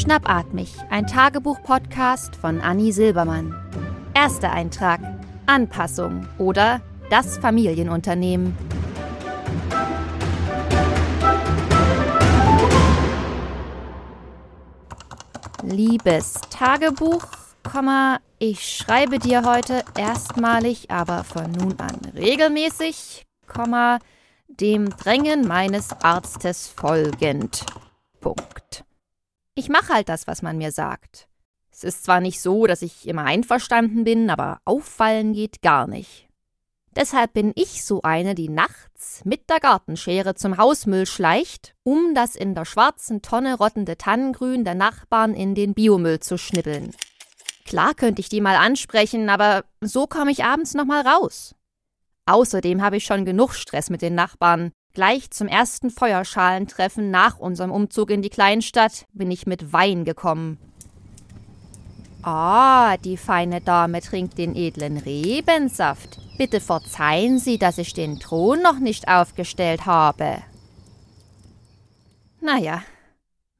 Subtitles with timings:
[0.00, 3.54] Schnappatmig, ein Tagebuch-Podcast von Anni Silbermann.
[4.14, 4.98] Erster Eintrag:
[5.44, 6.80] Anpassung oder
[7.10, 8.56] das Familienunternehmen.
[15.64, 17.26] Liebes Tagebuch,
[18.38, 23.26] ich schreibe dir heute erstmalig, aber von nun an regelmäßig,
[24.48, 27.66] dem Drängen meines Arztes folgend.
[28.22, 28.84] Punkt.
[29.60, 31.28] Ich mache halt das, was man mir sagt.
[31.70, 36.30] Es ist zwar nicht so, dass ich immer einverstanden bin, aber auffallen geht gar nicht.
[36.96, 42.36] Deshalb bin ich so eine, die nachts mit der Gartenschere zum Hausmüll schleicht, um das
[42.36, 46.94] in der schwarzen Tonne rottende Tannengrün der Nachbarn in den Biomüll zu schnibbeln.
[47.66, 51.54] Klar könnte ich die mal ansprechen, aber so komme ich abends noch mal raus.
[52.24, 54.72] Außerdem habe ich schon genug Stress mit den Nachbarn.
[54.92, 60.58] Gleich zum ersten Feuerschalentreffen nach unserem Umzug in die Kleinstadt bin ich mit Wein gekommen.
[62.22, 66.18] Ah, die feine Dame trinkt den edlen Rebensaft.
[66.36, 70.42] Bitte verzeihen Sie, dass ich den Thron noch nicht aufgestellt habe.
[72.40, 72.82] Naja,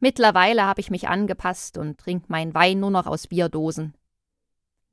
[0.00, 3.94] mittlerweile habe ich mich angepasst und trinke meinen Wein nur noch aus Bierdosen.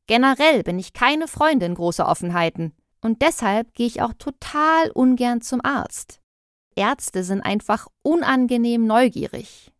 [0.05, 5.61] Generell bin ich keine Freundin großer Offenheiten und deshalb gehe ich auch total ungern zum
[5.63, 6.21] Arzt.
[6.77, 9.71] Ärzte sind einfach unangenehm neugierig.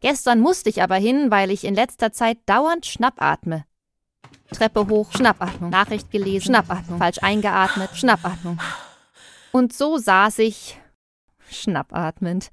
[0.00, 3.64] Gestern musste ich aber hin, weil ich in letzter Zeit dauernd schnappatme.
[4.50, 5.70] Treppe hoch, Schnappatmung.
[5.70, 6.98] Nachricht gelesen, Schnappatmung.
[6.98, 8.58] Falsch eingeatmet, Schnappatmung.
[9.52, 10.78] Und so saß ich,
[11.50, 12.50] schnappatmend,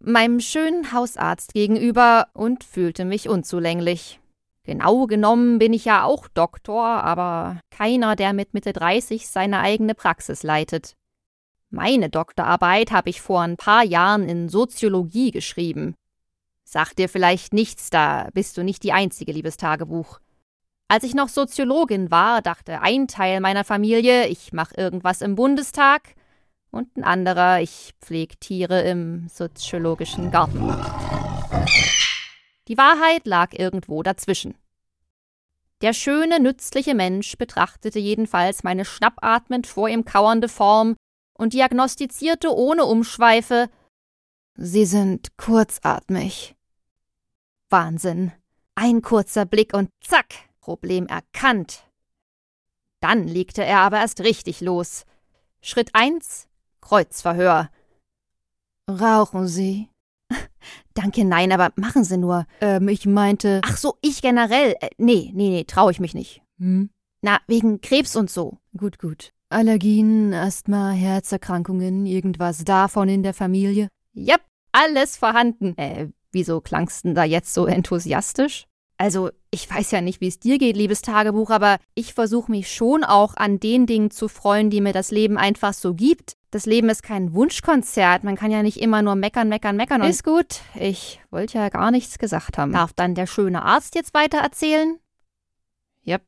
[0.00, 4.20] meinem schönen Hausarzt gegenüber und fühlte mich unzulänglich.
[4.64, 9.94] Genau genommen bin ich ja auch Doktor, aber keiner, der mit Mitte 30 seine eigene
[9.94, 10.96] Praxis leitet.
[11.74, 15.96] Meine Doktorarbeit habe ich vor ein paar Jahren in Soziologie geschrieben.
[16.62, 20.20] Sagt dir vielleicht nichts, da bist du nicht die einzige, liebes Tagebuch.
[20.86, 26.14] Als ich noch Soziologin war, dachte ein Teil meiner Familie, ich mache irgendwas im Bundestag,
[26.70, 30.68] und ein anderer, ich pflege Tiere im soziologischen Garten.
[32.68, 34.54] Die Wahrheit lag irgendwo dazwischen.
[35.82, 40.94] Der schöne, nützliche Mensch betrachtete jedenfalls meine schnappatmend vor ihm kauernde Form
[41.34, 43.68] und diagnostizierte ohne Umschweife
[44.56, 46.54] Sie sind kurzatmig.
[47.70, 48.32] Wahnsinn.
[48.76, 51.84] Ein kurzer Blick und zack, Problem erkannt.
[53.00, 55.06] Dann legte er aber erst richtig los.
[55.60, 56.46] Schritt eins:
[56.80, 57.70] Kreuzverhör.
[58.88, 59.88] Rauchen Sie?
[60.94, 62.46] Danke, nein, aber machen Sie nur.
[62.60, 63.60] Ähm, ich meinte.
[63.64, 64.76] Ach so, ich generell.
[64.80, 66.42] Äh, nee, nee, nee, traue ich mich nicht.
[66.58, 66.90] Hm?
[67.22, 68.58] Na, wegen Krebs und so.
[68.76, 69.32] Gut, gut.
[69.54, 73.88] Allergien, Asthma, Herzerkrankungen, irgendwas davon in der Familie?
[74.12, 74.40] Jep,
[74.72, 75.78] alles vorhanden.
[75.78, 78.66] Äh, wieso klangst denn da jetzt so enthusiastisch?
[78.98, 82.72] Also, ich weiß ja nicht, wie es dir geht, liebes Tagebuch, aber ich versuche mich
[82.72, 86.36] schon auch an den Dingen zu freuen, die mir das Leben einfach so gibt.
[86.50, 88.24] Das Leben ist kein Wunschkonzert.
[88.24, 90.02] Man kann ja nicht immer nur meckern, meckern, meckern.
[90.02, 90.62] Und ist gut.
[90.74, 92.72] Ich wollte ja gar nichts gesagt haben.
[92.72, 94.98] Darf dann der schöne Arzt jetzt weiter erzählen?
[96.04, 96.22] Yep.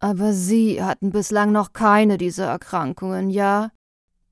[0.00, 3.70] Aber Sie hatten bislang noch keine dieser Erkrankungen, ja?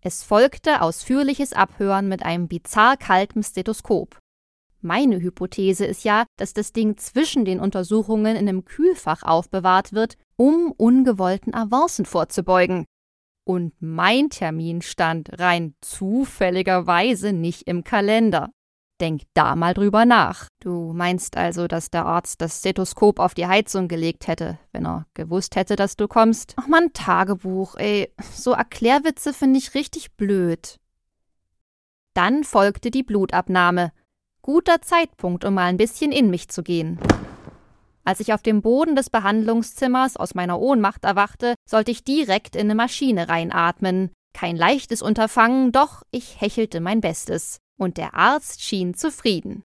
[0.01, 4.19] Es folgte ausführliches Abhören mit einem bizarr kaltem Stethoskop.
[4.81, 10.17] Meine Hypothese ist ja, dass das Ding zwischen den Untersuchungen in einem Kühlfach aufbewahrt wird,
[10.37, 12.85] um ungewollten Avancen vorzubeugen.
[13.45, 18.51] Und mein Termin stand rein zufälligerweise nicht im Kalender.
[19.01, 20.49] Denk da mal drüber nach.
[20.61, 25.07] Du meinst also, dass der Arzt das Stethoskop auf die Heizung gelegt hätte, wenn er
[25.13, 26.55] gewusst hätte, dass du kommst?
[26.57, 28.11] Ach man, Tagebuch, ey.
[28.33, 30.79] So Erklärwitze finde ich richtig blöd.
[32.15, 33.93] Dann folgte die Blutabnahme.
[34.41, 36.99] Guter Zeitpunkt, um mal ein bisschen in mich zu gehen.
[38.05, 42.69] Als ich auf dem Boden des Behandlungszimmers aus meiner Ohnmacht erwachte, sollte ich direkt in
[42.69, 44.11] eine Maschine reinatmen.
[44.33, 47.59] Kein leichtes Unterfangen, doch ich hechelte mein Bestes.
[47.79, 49.63] Und der Arzt schien zufrieden.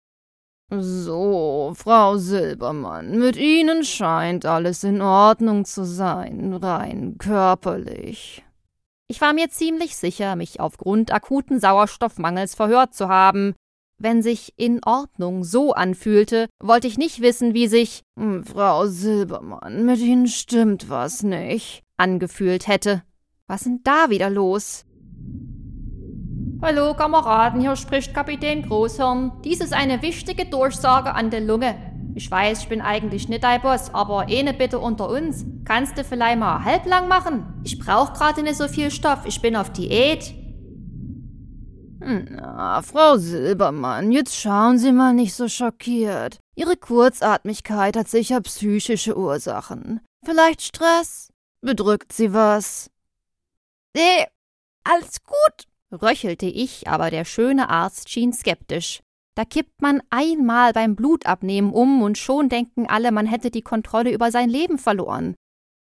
[0.70, 8.44] So, Frau Silbermann, mit Ihnen scheint alles in Ordnung zu sein, rein körperlich.
[9.08, 13.54] Ich war mir ziemlich sicher, mich aufgrund akuten Sauerstoffmangels verhört zu haben,
[13.98, 19.86] wenn sich in Ordnung so anfühlte, wollte ich nicht wissen, wie sich hm, Frau Silbermann,
[19.86, 23.04] mit Ihnen stimmt was nicht, angefühlt hätte.
[23.48, 24.86] Was denn da wieder los?
[26.66, 29.34] Hallo Kameraden, hier spricht Kapitän Großhirn.
[29.44, 31.76] Dies ist eine wichtige Durchsage an der Lunge.
[32.16, 35.46] Ich weiß, ich bin eigentlich nicht dein Boss, aber eine Bitte unter uns.
[35.64, 37.62] Kannst du vielleicht mal halblang machen?
[37.64, 40.34] Ich brauch gerade nicht so viel Stoff, ich bin auf Diät.
[42.00, 46.40] Na, Frau Silbermann, jetzt schauen Sie mal nicht so schockiert.
[46.56, 50.00] Ihre Kurzatmigkeit hat sicher psychische Ursachen.
[50.24, 51.32] Vielleicht Stress?
[51.62, 52.90] Bedrückt Sie was?
[53.96, 54.26] Nee,
[54.84, 59.02] alles gut, röchelte ich, aber der schöne Arzt schien skeptisch.
[59.36, 64.12] Da kippt man einmal beim Blutabnehmen um und schon denken alle, man hätte die Kontrolle
[64.12, 65.36] über sein Leben verloren.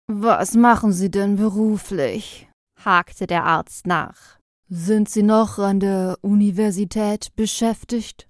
[0.07, 2.49] Was machen Sie denn beruflich?
[2.83, 4.39] hakte der Arzt nach.
[4.69, 8.27] Sind Sie noch an der Universität beschäftigt?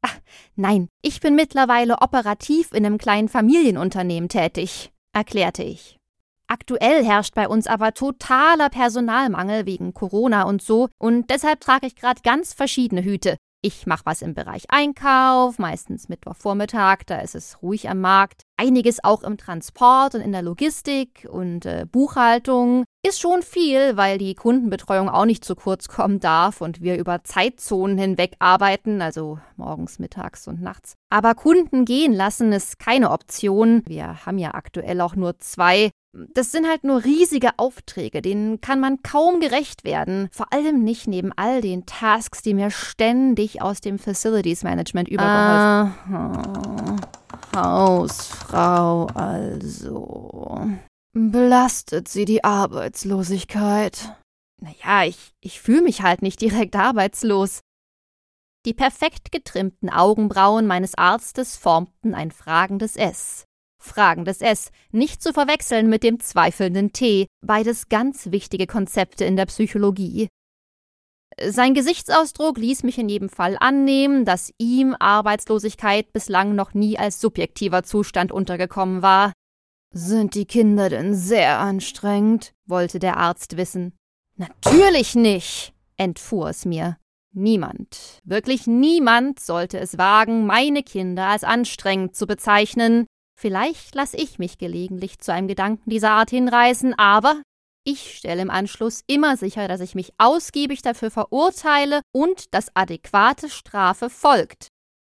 [0.00, 0.18] Ach,
[0.56, 5.98] nein, ich bin mittlerweile operativ in einem kleinen Familienunternehmen tätig, erklärte ich.
[6.46, 11.96] Aktuell herrscht bei uns aber totaler Personalmangel wegen Corona und so, und deshalb trage ich
[11.96, 13.36] gerade ganz verschiedene Hüte.
[13.66, 18.42] Ich mache was im Bereich Einkauf, meistens Mittwochvormittag, da ist es ruhig am Markt.
[18.58, 22.84] Einiges auch im Transport und in der Logistik und äh, Buchhaltung.
[23.02, 27.24] Ist schon viel, weil die Kundenbetreuung auch nicht zu kurz kommen darf und wir über
[27.24, 30.92] Zeitzonen hinweg arbeiten, also morgens, mittags und nachts.
[31.08, 33.82] Aber Kunden gehen lassen ist keine Option.
[33.86, 35.90] Wir haben ja aktuell auch nur zwei
[36.32, 40.28] das sind halt nur riesige Aufträge, denen kann man kaum gerecht werden.
[40.30, 45.94] Vor allem nicht neben all den Tasks, die mir ständig aus dem Facilities Management übergeholfen
[46.12, 46.96] Aha.
[47.56, 50.60] Hausfrau also.
[51.12, 54.16] Belastet sie die Arbeitslosigkeit?
[54.60, 57.60] Naja, ich, ich fühle mich halt nicht direkt arbeitslos.
[58.66, 63.44] Die perfekt getrimmten Augenbrauen meines Arztes formten ein fragendes S.
[63.84, 69.46] Fragendes S, nicht zu verwechseln mit dem zweifelnden T, beides ganz wichtige Konzepte in der
[69.46, 70.28] Psychologie.
[71.42, 77.20] Sein Gesichtsausdruck ließ mich in jedem Fall annehmen, dass ihm Arbeitslosigkeit bislang noch nie als
[77.20, 79.32] subjektiver Zustand untergekommen war.
[79.92, 82.52] Sind die Kinder denn sehr anstrengend?
[82.66, 83.92] wollte der Arzt wissen.
[84.36, 86.96] Natürlich nicht, entfuhr es mir.
[87.36, 94.38] Niemand, wirklich niemand sollte es wagen, meine Kinder als anstrengend zu bezeichnen, Vielleicht lasse ich
[94.38, 97.42] mich gelegentlich zu einem Gedanken dieser Art hinreißen, aber
[97.86, 103.50] ich stelle im Anschluss immer sicher, dass ich mich ausgiebig dafür verurteile und dass adäquate
[103.50, 104.68] Strafe folgt.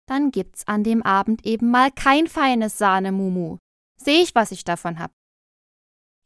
[0.07, 3.59] Dann gibt's an dem Abend eben mal kein feines Sahnemumu.
[4.01, 5.11] Sehe ich, was ich davon hab.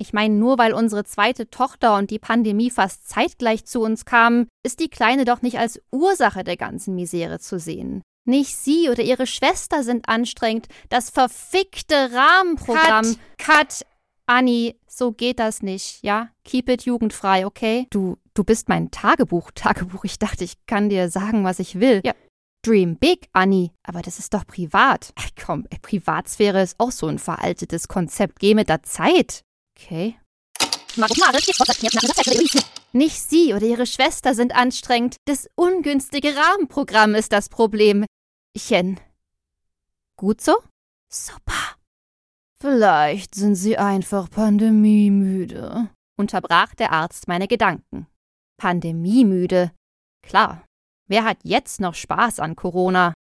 [0.01, 4.47] Ich meine, nur weil unsere zweite Tochter und die Pandemie fast zeitgleich zu uns kamen,
[4.65, 8.03] ist die Kleine doch nicht als Ursache der ganzen Misere zu sehen.
[8.29, 10.69] Nicht sie oder ihre Schwester sind anstrengend.
[10.91, 13.17] Das verfickte Rahmenprogramm.
[13.39, 13.87] Cut, cut.
[14.27, 16.29] Anni, so geht das nicht, ja?
[16.45, 17.87] Keep it jugendfrei, okay?
[17.89, 20.05] Du, du bist mein Tagebuch, Tagebuch.
[20.05, 22.03] Ich dachte, ich kann dir sagen, was ich will.
[22.05, 22.13] Ja.
[22.63, 23.73] Dream big, Anni.
[23.83, 25.15] Aber das ist doch privat.
[25.17, 28.41] Ach, komm, Privatsphäre ist auch so ein veraltetes Konzept.
[28.41, 29.41] Geh mit der Zeit.
[29.75, 30.19] Okay.
[32.93, 35.17] Nicht sie oder ihre Schwester sind anstrengend.
[35.25, 38.05] Das ungünstige Rahmenprogramm ist das Problem.
[38.57, 39.01] Chen.
[40.17, 40.57] Gut so?
[41.11, 41.77] Super.
[42.61, 48.07] Vielleicht sind Sie einfach pandemiemüde, unterbrach der Arzt meine Gedanken.
[48.59, 49.73] Pandemiemüde?
[50.23, 50.65] Klar.
[51.07, 53.15] Wer hat jetzt noch Spaß an Corona?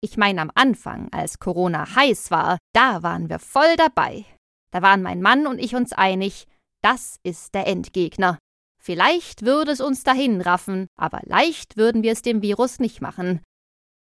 [0.00, 4.24] Ich meine, am Anfang, als Corona heiß war, da waren wir voll dabei.
[4.70, 6.46] Da waren mein Mann und ich uns einig,
[6.82, 8.38] das ist der Endgegner.
[8.80, 13.40] Vielleicht würde es uns dahin raffen, aber leicht würden wir es dem Virus nicht machen.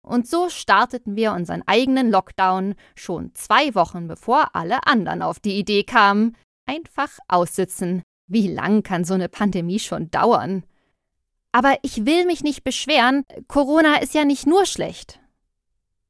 [0.08, 5.58] Und so starteten wir unseren eigenen Lockdown schon zwei Wochen bevor alle anderen auf die
[5.58, 6.34] Idee kamen.
[6.66, 8.02] Einfach aussitzen.
[8.26, 10.64] Wie lang kann so eine Pandemie schon dauern?
[11.52, 15.20] Aber ich will mich nicht beschweren, Corona ist ja nicht nur schlecht.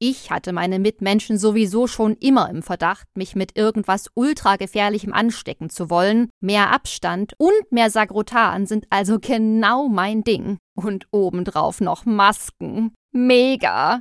[0.01, 5.91] Ich hatte meine Mitmenschen sowieso schon immer im Verdacht, mich mit irgendwas ultragefährlichem anstecken zu
[5.91, 6.31] wollen.
[6.41, 10.59] Mehr Abstand und mehr Sagrotan sind also genau mein Ding.
[10.79, 12.95] Und obendrauf noch Masken.
[13.11, 14.01] Mega!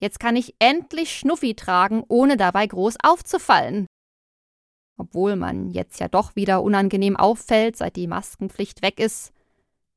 [0.00, 3.86] Jetzt kann ich endlich Schnuffi tragen, ohne dabei groß aufzufallen.
[4.98, 9.32] Obwohl man jetzt ja doch wieder unangenehm auffällt, seit die Maskenpflicht weg ist.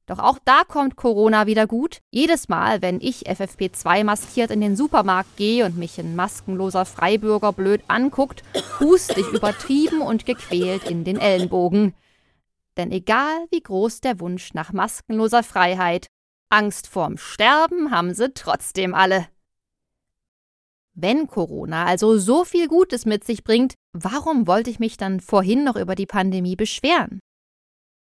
[0.05, 1.97] Doch auch da kommt Corona wieder gut.
[2.11, 7.53] Jedes Mal, wenn ich FFP2 maskiert in den Supermarkt gehe und mich ein maskenloser Freibürger
[7.53, 8.43] blöd anguckt,
[8.79, 11.95] huste ich übertrieben und gequält in den Ellenbogen.
[12.77, 16.07] Denn egal wie groß der Wunsch nach maskenloser Freiheit,
[16.49, 19.27] Angst vorm Sterben haben sie trotzdem alle.
[20.93, 25.63] Wenn Corona also so viel Gutes mit sich bringt, warum wollte ich mich dann vorhin
[25.63, 27.19] noch über die Pandemie beschweren?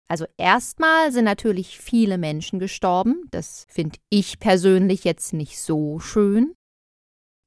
[0.09, 6.54] Also erstmal sind natürlich viele Menschen gestorben, das finde ich persönlich jetzt nicht so schön.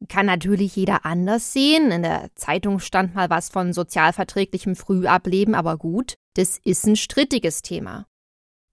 [0.08, 1.92] Kann natürlich jeder anders sehen.
[1.92, 7.62] In der Zeitung stand mal was von sozialverträglichem Frühableben, aber gut, das ist ein strittiges
[7.62, 8.06] Thema.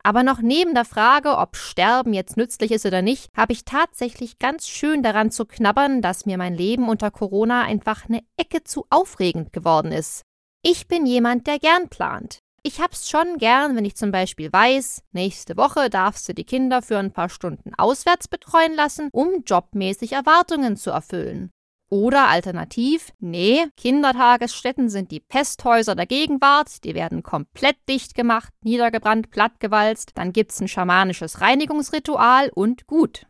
[0.02, 4.38] Aber noch neben der Frage, ob Sterben jetzt nützlich ist oder nicht, habe ich tatsächlich
[4.38, 8.86] ganz schön daran zu knabbern, dass mir mein Leben unter Corona einfach eine Ecke zu
[8.88, 10.22] aufregend geworden ist.
[10.62, 12.40] Ich bin jemand, der gern plant.
[12.62, 16.82] Ich hab's schon gern, wenn ich zum Beispiel weiß, nächste Woche darfst du die Kinder
[16.82, 21.50] für ein paar Stunden auswärts betreuen lassen, um jobmäßig Erwartungen zu erfüllen.
[21.92, 29.32] Oder alternativ, nee, Kindertagesstätten sind die Pesthäuser der Gegenwart, die werden komplett dicht gemacht, niedergebrannt,
[29.32, 33.26] plattgewalzt, dann gibt's ein schamanisches Reinigungsritual und gut.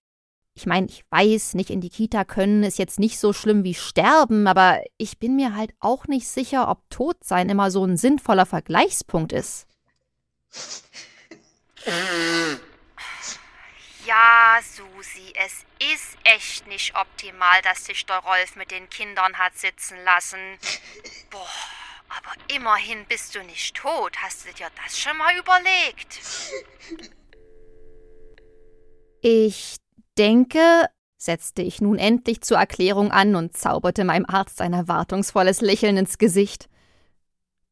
[0.52, 3.72] Ich meine, ich weiß, nicht in die Kita können ist jetzt nicht so schlimm wie
[3.72, 8.44] sterben, aber ich bin mir halt auch nicht sicher, ob Todsein immer so ein sinnvoller
[8.44, 9.68] Vergleichspunkt ist.
[14.10, 19.56] Ja, Susi, es ist echt nicht optimal, dass sich der Rolf mit den Kindern hat
[19.56, 20.40] sitzen lassen.
[21.30, 21.46] Boah,
[22.08, 24.16] aber immerhin bist du nicht tot.
[24.20, 26.18] Hast du dir das schon mal überlegt?
[29.22, 29.76] Ich
[30.18, 35.96] denke, setzte ich nun endlich zur Erklärung an und zauberte meinem Arzt ein erwartungsvolles Lächeln
[35.96, 36.68] ins Gesicht.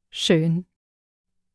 [0.09, 0.69] Schön.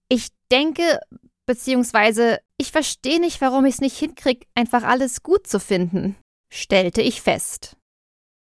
[0.09, 0.99] Ich denke,
[1.45, 6.15] beziehungsweise ich verstehe nicht, warum ich es nicht hinkrieg, einfach alles gut zu finden,
[6.51, 7.75] stellte ich fest.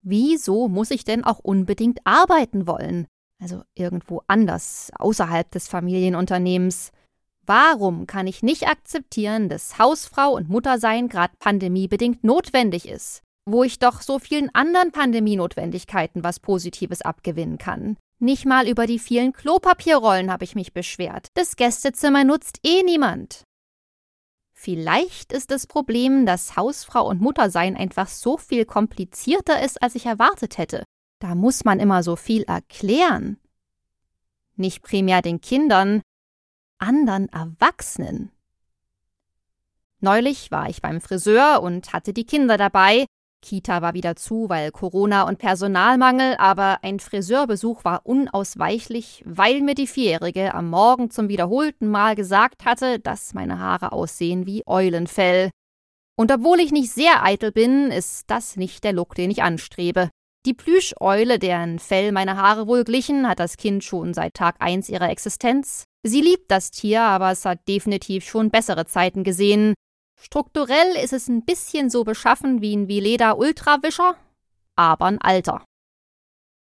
[0.01, 3.08] Wieso muss ich denn auch unbedingt arbeiten wollen?
[3.41, 6.91] Also irgendwo anders, außerhalb des Familienunternehmens.
[7.46, 13.79] Warum kann ich nicht akzeptieren, dass Hausfrau und Muttersein gerade pandemiebedingt notwendig ist, wo ich
[13.79, 17.98] doch so vielen anderen Pandemienotwendigkeiten was Positives abgewinnen kann?
[18.19, 21.29] Nicht mal über die vielen Klopapierrollen habe ich mich beschwert.
[21.35, 23.43] Das Gästezimmer nutzt eh niemand.
[24.51, 30.05] Vielleicht ist das Problem, dass Hausfrau und Muttersein einfach so viel komplizierter ist, als ich
[30.05, 30.83] erwartet hätte.
[31.19, 33.39] Da muss man immer so viel erklären.
[34.57, 36.01] Nicht primär den Kindern,
[36.77, 38.33] anderen Erwachsenen.
[40.01, 43.05] Neulich war ich beim Friseur und hatte die Kinder dabei.
[43.41, 49.75] Kita war wieder zu, weil Corona und Personalmangel, aber ein Friseurbesuch war unausweichlich, weil mir
[49.75, 55.51] die Vierjährige am Morgen zum wiederholten Mal gesagt hatte, dass meine Haare aussehen wie Eulenfell.
[56.17, 60.10] Und obwohl ich nicht sehr eitel bin, ist das nicht der Look, den ich anstrebe.
[60.46, 64.89] Die Plüscheule, deren Fell meine Haare wohl glichen, hat das Kind schon seit Tag eins
[64.89, 65.84] ihrer Existenz.
[66.03, 69.74] Sie liebt das Tier, aber es hat definitiv schon bessere Zeiten gesehen.
[70.21, 74.15] Strukturell ist es ein bisschen so beschaffen wie ein Vileda Ultrawischer,
[74.75, 75.63] aber ein alter.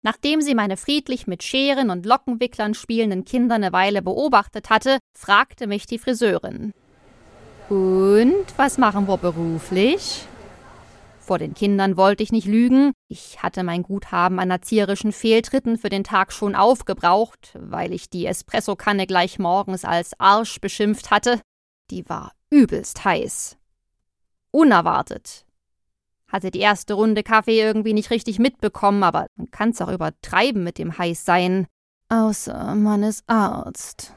[0.01, 5.67] Nachdem sie meine friedlich mit Scheren und Lockenwicklern spielenden Kinder eine Weile beobachtet hatte, fragte
[5.67, 6.74] mich die Friseurin.
[7.69, 10.25] Und was machen wir beruflich?
[11.22, 12.91] Vor den Kindern wollte ich nicht lügen.
[13.07, 18.25] Ich hatte mein Guthaben an erzieherischen Fehltritten für den Tag schon aufgebraucht, weil ich die
[18.25, 21.39] Espressokanne gleich morgens als Arsch beschimpft hatte.
[21.90, 23.58] Die war übelst heiß.
[24.52, 25.46] Unerwartet.
[26.28, 30.78] Hatte die erste Runde Kaffee irgendwie nicht richtig mitbekommen, aber man kann's auch übertreiben mit
[30.78, 31.68] dem Heißsein.
[32.10, 34.13] Außer man ist Arzt.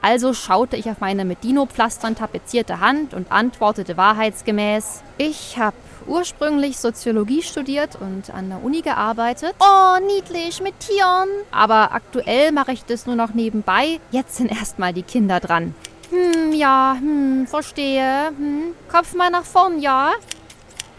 [0.00, 5.74] Also schaute ich auf meine mit Dino-Pflastern tapezierte Hand und antwortete wahrheitsgemäß: Ich hab
[6.08, 9.54] ursprünglich Soziologie studiert und an der Uni gearbeitet.
[9.60, 11.28] Oh, niedlich, mit Tieren.
[11.52, 14.00] Aber aktuell mache ich das nur noch nebenbei.
[14.10, 15.72] Jetzt sind erstmal die Kinder dran.
[16.12, 18.28] Hm, ja, hm, verstehe.
[18.28, 20.12] Hm, Kopf mal nach vorn, ja.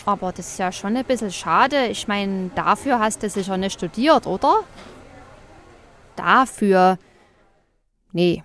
[0.06, 1.88] Aber das ist ja schon ein bisschen schade.
[1.88, 4.64] Ich meine, dafür hast du sicher nicht studiert, oder?
[6.16, 6.98] Dafür.
[8.12, 8.44] Nee,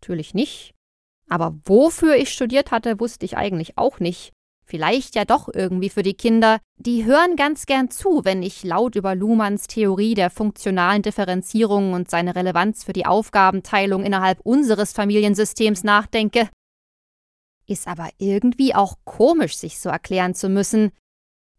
[0.00, 0.74] natürlich nicht.
[1.28, 4.32] Aber wofür ich studiert hatte, wusste ich eigentlich auch nicht.
[4.70, 6.58] Vielleicht ja doch irgendwie für die Kinder.
[6.76, 12.10] Die hören ganz gern zu, wenn ich laut über Luhmanns Theorie der funktionalen Differenzierung und
[12.10, 16.50] seine Relevanz für die Aufgabenteilung innerhalb unseres Familiensystems nachdenke.
[17.66, 20.92] Ist aber irgendwie auch komisch, sich so erklären zu müssen.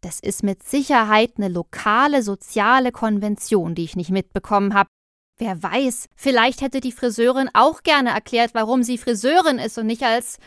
[0.02, 4.88] Das ist mit Sicherheit eine lokale soziale Konvention, die ich nicht mitbekommen habe.
[5.36, 10.04] Wer weiß, vielleicht hätte die Friseurin auch gerne erklärt, warum sie Friseurin ist und nicht
[10.04, 10.38] als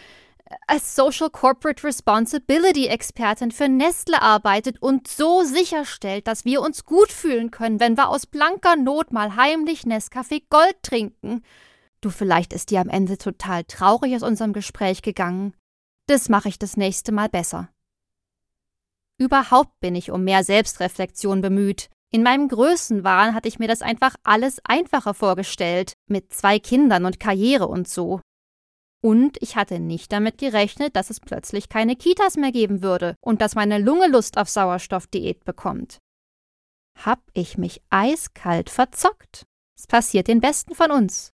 [0.67, 7.12] als Social Corporate Responsibility Expertin für Nestle arbeitet und so sicherstellt, dass wir uns gut
[7.12, 11.43] fühlen können, wenn wir aus blanker Not mal heimlich Nescafé Gold trinken.
[12.01, 15.53] Du, vielleicht ist dir am Ende total traurig aus unserem Gespräch gegangen.
[16.07, 17.69] Das mache ich das nächste Mal besser.
[19.17, 21.89] Überhaupt bin ich um mehr Selbstreflexion bemüht.
[22.12, 27.19] In meinem Größenwahn hatte ich mir das einfach alles einfacher vorgestellt, mit zwei Kindern und
[27.19, 28.19] Karriere und so.
[29.03, 33.41] Und ich hatte nicht damit gerechnet, dass es plötzlich keine Kitas mehr geben würde und
[33.41, 36.00] dass meine Lunge Lust auf Sauerstoffdiät bekommt.
[36.98, 39.45] Hab ich mich eiskalt verzockt.
[39.77, 41.31] Es passiert den Besten von uns.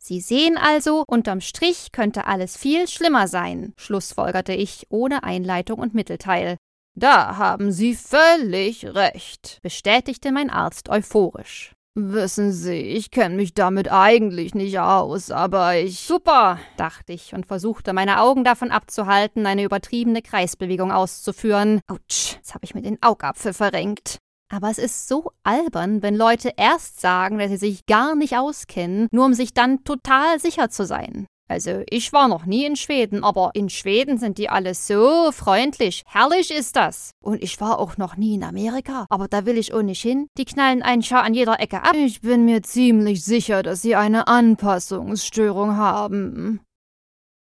[0.00, 5.94] Sie sehen also, unterm Strich könnte alles viel schlimmer sein, schlussfolgerte ich ohne Einleitung und
[5.94, 6.56] Mittelteil.
[6.94, 11.74] Da haben Sie völlig recht, bestätigte mein Arzt euphorisch.
[12.00, 15.98] Wissen Sie, ich kenne mich damit eigentlich nicht aus, aber ich.
[15.98, 21.80] Super, dachte ich und versuchte, meine Augen davon abzuhalten, eine übertriebene Kreisbewegung auszuführen.
[21.88, 24.18] Autsch, jetzt habe ich mir den Augapfel verrenkt.
[24.48, 29.08] Aber es ist so albern, wenn Leute erst sagen, dass sie sich gar nicht auskennen,
[29.10, 31.26] nur um sich dann total sicher zu sein.
[31.48, 36.04] Also, ich war noch nie in Schweden, aber in Schweden sind die alle so freundlich.
[36.06, 37.12] Herrlich ist das.
[37.22, 40.28] Und ich war auch noch nie in Amerika, aber da will ich auch nicht hin.
[40.36, 41.94] Die knallen einen Schar an jeder Ecke ab.
[41.94, 46.60] Ich bin mir ziemlich sicher, dass sie eine Anpassungsstörung haben.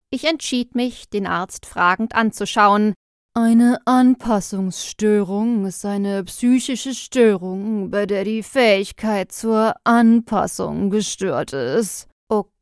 [0.10, 2.94] Ich entschied mich, den Arzt fragend anzuschauen.
[3.34, 12.08] Eine Anpassungsstörung ist eine psychische Störung, bei der die Fähigkeit zur Anpassung gestört ist.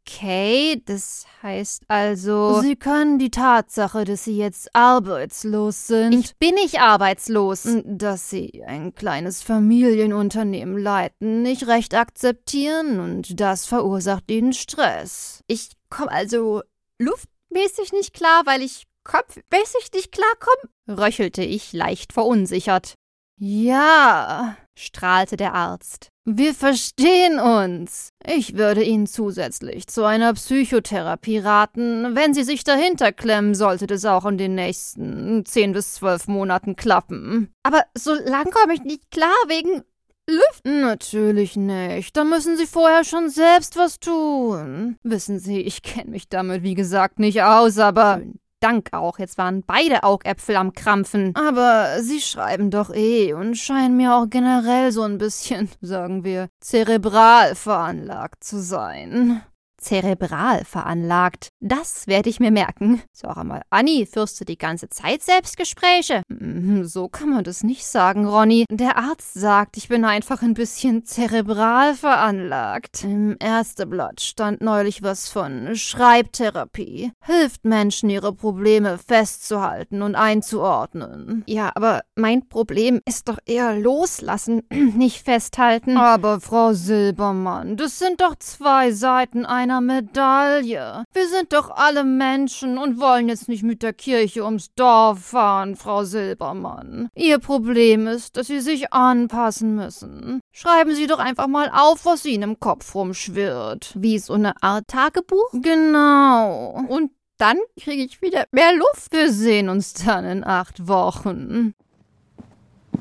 [0.08, 2.62] Okay, das heißt also.
[2.62, 6.14] Sie können die Tatsache, dass Sie jetzt arbeitslos sind.
[6.14, 7.68] Ich bin nicht arbeitslos.
[7.86, 15.42] Dass Sie ein kleines Familienunternehmen leiten, nicht recht akzeptieren und das verursacht Ihnen Stress.
[15.48, 16.62] Ich komme also
[17.00, 22.94] luftmäßig nicht klar, weil ich kopfmäßig nicht klarkomme, röchelte ich leicht verunsichert.
[23.38, 26.10] Ja, strahlte der Arzt.
[26.28, 28.10] Wir verstehen uns.
[28.26, 32.16] Ich würde Ihnen zusätzlich zu einer Psychotherapie raten.
[32.16, 36.76] Wenn Sie sich dahinter klemmen, sollte das auch in den nächsten zehn bis zwölf Monaten
[36.76, 37.54] klappen.
[37.62, 39.84] Aber so lang komme ich nicht klar wegen
[40.28, 40.82] Lüften?
[40.82, 42.18] Natürlich nicht.
[42.18, 44.98] Da müssen Sie vorher schon selbst was tun.
[45.04, 48.22] Wissen Sie, ich kenne mich damit, wie gesagt, nicht aus, aber
[48.60, 49.20] Dank auch.
[49.20, 51.36] Jetzt waren beide Augäpfel am Krampfen.
[51.36, 56.48] Aber Sie schreiben doch eh und scheinen mir auch generell so ein bisschen, sagen wir,
[56.60, 59.42] zerebral veranlagt zu sein
[59.78, 61.50] zerebral veranlagt.
[61.60, 63.02] Das werde ich mir merken.
[63.12, 66.22] Sag einmal, Anni, führst du die ganze Zeit Selbstgespräche?
[66.30, 68.66] Mhm, so kann man das nicht sagen, Ronny.
[68.70, 73.04] Der Arzt sagt, ich bin einfach ein bisschen zerebral veranlagt.
[73.04, 77.12] Im Ärzteblatt stand neulich was von Schreibtherapie.
[77.24, 81.44] Hilft Menschen, ihre Probleme festzuhalten und einzuordnen.
[81.48, 85.98] Ja, aber mein Problem ist doch eher loslassen, nicht festhalten.
[85.98, 91.04] Aber Frau Silbermann, das sind doch zwei Seiten einer einer Medaille.
[91.12, 95.76] Wir sind doch alle Menschen und wollen jetzt nicht mit der Kirche ums Dorf fahren,
[95.76, 97.10] Frau Silbermann.
[97.16, 100.40] Ihr Problem ist, dass Sie sich anpassen müssen.
[100.52, 103.94] Schreiben Sie doch einfach mal auf, was Ihnen im Kopf rumschwirrt.
[103.96, 105.50] Wie so eine Art Tagebuch?
[105.54, 106.86] Genau.
[106.88, 109.12] Und dann kriege ich wieder mehr Luft.
[109.12, 111.74] Wir sehen uns dann in acht Wochen.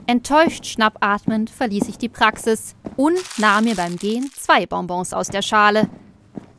[0.07, 5.42] Enttäuscht schnappatmend verließ ich die Praxis und nahm mir beim Gehen zwei Bonbons aus der
[5.42, 5.90] Schale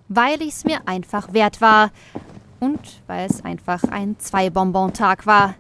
[0.07, 1.91] weil ich es mir einfach wert war
[2.59, 5.55] und weil es einfach ein Zwei-Bonbon-Tag war.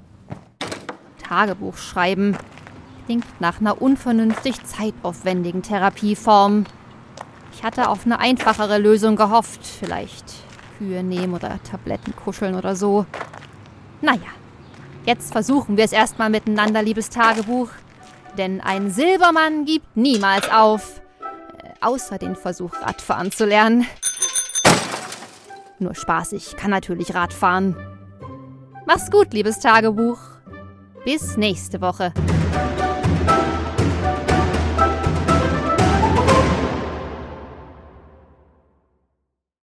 [1.21, 2.37] Tagebuch schreiben
[3.05, 6.65] klingt nach einer unvernünftig zeitaufwendigen Therapieform.
[7.53, 10.25] Ich hatte auf eine einfachere Lösung gehofft, vielleicht
[10.77, 13.05] Kühe nehmen oder Tabletten kuscheln oder so.
[14.01, 14.19] Naja,
[15.05, 17.69] jetzt versuchen wir es erstmal miteinander, liebes Tagebuch.
[18.37, 21.01] Denn ein Silbermann gibt niemals auf.
[21.63, 23.87] Äh, außer den Versuch, Radfahren zu lernen.
[25.79, 27.75] Nur Spaß, ich kann natürlich Rad fahren.
[28.85, 30.19] Mach's gut, liebes Tagebuch.
[31.03, 32.13] Bis nächste Woche.